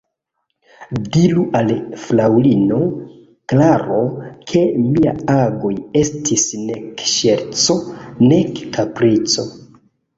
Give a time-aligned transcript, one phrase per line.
[1.17, 1.69] Diru al
[2.05, 2.79] fraŭlino
[3.53, 4.01] Klaro,
[4.53, 7.81] ke miaj agoj estis nek ŝerco,
[8.31, 9.51] nek kaprico.